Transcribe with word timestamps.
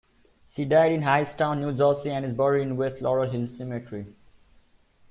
She 0.49 0.65
died 0.65 0.93
in 0.93 1.03
Hightstown, 1.03 1.61
New 1.61 1.73
Jersey 1.73 2.09
and 2.09 2.25
is 2.25 2.33
buried 2.33 2.63
in 2.63 2.75
West 2.75 3.03
Laurel 3.03 3.29
Hill 3.29 3.47
Cemetery. 3.55 4.07